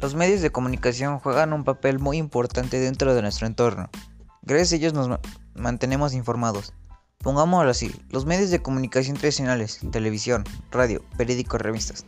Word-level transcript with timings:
Los 0.00 0.14
medios 0.14 0.42
de 0.42 0.52
comunicación 0.52 1.18
juegan 1.18 1.52
un 1.52 1.64
papel 1.64 1.98
muy 1.98 2.18
importante 2.18 2.78
dentro 2.78 3.14
de 3.14 3.22
nuestro 3.22 3.48
entorno. 3.48 3.90
Gracias 4.42 4.72
a 4.72 4.76
ellos 4.76 4.92
nos 4.94 5.18
mantenemos 5.54 6.14
informados. 6.14 6.72
Pongámoslo 7.18 7.68
así, 7.68 7.92
los 8.10 8.24
medios 8.24 8.50
de 8.50 8.62
comunicación 8.62 9.16
tradicionales, 9.16 9.80
televisión, 9.90 10.44
radio, 10.70 11.02
periódicos, 11.16 11.60
revistas, 11.60 12.06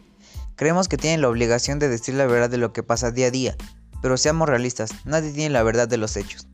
creemos 0.55 0.87
que 0.87 0.99
tienen 0.99 1.21
la 1.21 1.29
obligación 1.29 1.81
de 1.81 1.89
decir 1.89 2.15
la 2.15 2.27
verdad 2.27 2.49
de 2.49 2.59
lo 2.59 2.73
que 2.73 2.85
pasa 2.85 3.11
día 3.11 3.27
a 3.27 3.33
día, 3.33 3.57
pero 4.01 4.17
seamos 4.17 4.49
realistas, 4.49 4.93
nadie 5.05 5.33
tiene 5.33 5.51
la 5.51 5.65
verdad 5.65 5.89
de 5.89 5.97
los 5.97 6.17
hechos. 6.17 6.47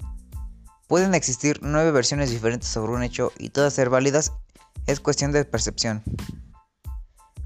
Pueden 0.88 1.14
existir 1.14 1.58
nueve 1.60 1.90
versiones 1.90 2.30
diferentes 2.30 2.70
sobre 2.70 2.92
un 2.92 3.02
hecho 3.02 3.30
y 3.38 3.50
todas 3.50 3.74
ser 3.74 3.90
válidas, 3.90 4.32
es 4.86 5.00
cuestión 5.00 5.32
de 5.32 5.44
percepción. 5.44 6.02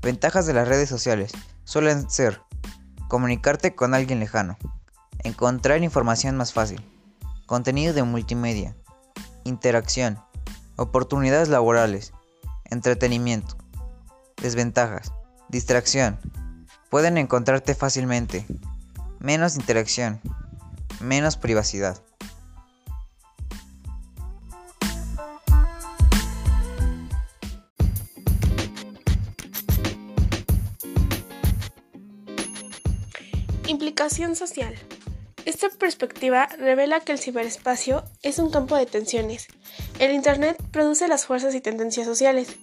Ventajas 0.00 0.46
de 0.46 0.54
las 0.54 0.68
redes 0.68 0.88
sociales 0.88 1.32
suelen 1.64 2.08
ser 2.08 2.40
comunicarte 3.10 3.74
con 3.74 3.92
alguien 3.92 4.20
lejano, 4.20 4.56
encontrar 5.24 5.82
información 5.82 6.36
más 6.36 6.52
fácil, 6.52 6.80
contenido 7.44 7.92
de 7.92 8.04
multimedia, 8.04 8.76
interacción, 9.42 10.20
oportunidades 10.76 11.48
laborales, 11.48 12.12
entretenimiento, 12.66 13.56
desventajas, 14.40 15.12
distracción, 15.48 16.20
pueden 16.88 17.18
encontrarte 17.18 17.74
fácilmente, 17.74 18.46
menos 19.18 19.56
interacción, 19.56 20.20
menos 21.00 21.36
privacidad. 21.36 22.00
Implicación 33.70 34.34
social. 34.34 34.74
Esta 35.44 35.68
perspectiva 35.68 36.48
revela 36.58 36.98
que 36.98 37.12
el 37.12 37.20
ciberespacio 37.20 38.02
es 38.20 38.40
un 38.40 38.50
campo 38.50 38.74
de 38.74 38.84
tensiones. 38.84 39.46
El 40.00 40.10
Internet 40.10 40.60
produce 40.72 41.06
las 41.06 41.24
fuerzas 41.24 41.54
y 41.54 41.60
tendencias 41.60 42.04
sociales, 42.04 42.56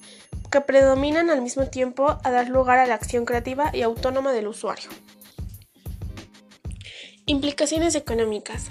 que 0.52 0.59
predominan 0.59 1.30
al 1.30 1.41
mismo 1.41 1.67
tiempo 1.67 2.17
a 2.22 2.30
dar 2.30 2.50
lugar 2.50 2.80
a 2.80 2.85
la 2.85 2.95
acción 2.95 3.23
creativa 3.23 3.72
y 3.73 3.83
autónoma 3.83 4.33
del 4.33 4.50
usuario. 4.50 4.89
Implicaciones 7.25 7.95
económicas. 7.95 8.66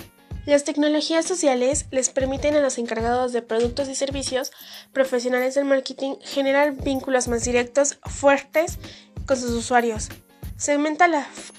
Las 0.45 0.65
tecnologías 0.65 1.25
sociales 1.25 1.87
les 1.91 2.11
permiten 2.11 2.55
a 2.55 2.61
los 2.61 2.77
encargados 2.77 3.33
de 3.33 3.41
productos 3.41 3.89
y 3.89 3.95
servicios 3.95 4.53
profesionales 4.93 5.55
del 5.55 5.65
marketing 5.65 6.17
generar 6.21 6.75
vínculos 6.75 7.29
más 7.29 7.45
directos, 7.45 7.99
fuertes 8.05 8.79
con 9.25 9.39
sus 9.39 9.53
usuarios, 9.53 10.11
se 10.57 10.73
aumenta 10.73 11.07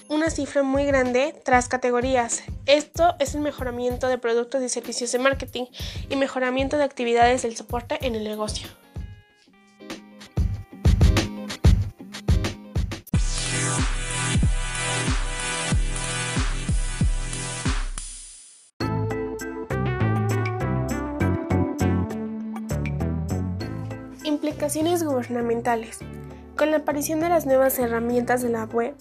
una 0.08 0.28
cifra 0.30 0.62
muy 0.62 0.84
grande 0.84 1.34
tras 1.44 1.68
categorías. 1.68 2.42
Esto 2.66 3.14
es 3.18 3.34
el 3.34 3.40
mejoramiento 3.40 4.08
de 4.08 4.18
productos 4.18 4.62
y 4.62 4.68
servicios 4.68 5.12
de 5.12 5.18
marketing 5.18 5.66
y 6.10 6.16
mejoramiento 6.16 6.76
de 6.76 6.84
actividades 6.84 7.42
del 7.42 7.56
soporte 7.56 7.98
en 8.04 8.14
el 8.16 8.24
negocio. 8.24 8.68
Implicaciones 24.24 25.04
gubernamentales. 25.04 26.00
Con 26.58 26.72
la 26.72 26.78
aparición 26.78 27.20
de 27.20 27.28
las 27.28 27.46
nuevas 27.46 27.78
herramientas 27.78 28.42
de 28.42 28.48
la 28.48 28.64
web, 28.64 28.96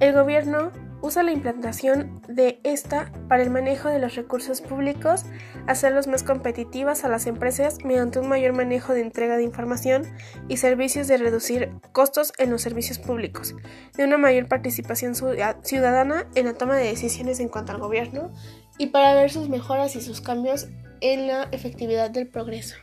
el 0.00 0.14
gobierno 0.14 0.72
usa 1.02 1.22
la 1.22 1.32
implantación 1.32 2.22
de 2.26 2.58
esta 2.64 3.12
para 3.28 3.42
el 3.42 3.50
manejo 3.50 3.90
de 3.90 3.98
los 3.98 4.14
recursos 4.14 4.62
públicos, 4.62 5.26
hacerlos 5.66 6.06
más 6.06 6.22
competitivas 6.22 7.04
a 7.04 7.10
las 7.10 7.26
empresas 7.26 7.84
mediante 7.84 8.18
un 8.18 8.30
mayor 8.30 8.54
manejo 8.54 8.94
de 8.94 9.02
entrega 9.02 9.36
de 9.36 9.42
información 9.42 10.04
y 10.48 10.56
servicios 10.56 11.06
de 11.06 11.18
reducir 11.18 11.68
costos 11.92 12.32
en 12.38 12.48
los 12.48 12.62
servicios 12.62 12.98
públicos, 12.98 13.54
de 13.94 14.04
una 14.04 14.16
mayor 14.16 14.48
participación 14.48 15.14
ciudadana 15.14 16.26
en 16.34 16.46
la 16.46 16.54
toma 16.54 16.76
de 16.76 16.86
decisiones 16.86 17.40
en 17.40 17.50
cuanto 17.50 17.72
al 17.72 17.78
gobierno 17.78 18.32
y 18.78 18.86
para 18.86 19.12
ver 19.12 19.30
sus 19.30 19.50
mejoras 19.50 19.96
y 19.96 20.00
sus 20.00 20.22
cambios 20.22 20.68
en 21.02 21.26
la 21.26 21.42
efectividad 21.52 22.10
del 22.10 22.28
progreso. 22.28 22.76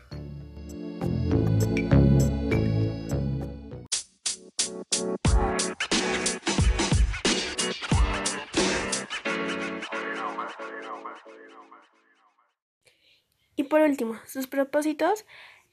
Y 13.60 13.64
por 13.64 13.82
último, 13.82 14.18
sus 14.26 14.48
propósitos 14.48 15.26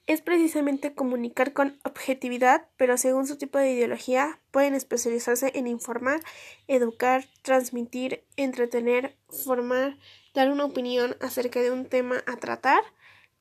es 0.07 0.19
precisamente 0.19 0.93
comunicar 0.93 1.53
con 1.53 1.79
objetividad, 1.85 2.67
pero 2.75 2.97
según 2.97 3.25
su 3.25 3.37
tipo 3.37 3.59
de 3.59 3.71
ideología 3.71 4.41
pueden 4.51 4.73
especializarse 4.73 5.53
en 5.55 5.67
informar, 5.67 6.19
educar, 6.67 7.23
transmitir, 7.43 8.25
entretener, 8.35 9.15
formar, 9.29 9.97
dar 10.33 10.51
una 10.51 10.65
opinión 10.65 11.15
acerca 11.21 11.61
de 11.61 11.71
un 11.71 11.85
tema 11.85 12.21
a 12.27 12.35
tratar, 12.35 12.81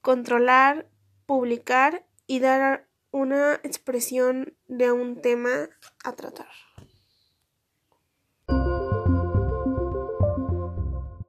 controlar, 0.01 0.89
publicar 1.27 2.07
y 2.29 2.39
dar 2.39 2.87
una 3.11 3.55
expresión 3.65 4.55
de 4.69 4.93
un 4.93 5.21
tema 5.23 5.71
a 6.05 6.13
tratar. 6.13 6.66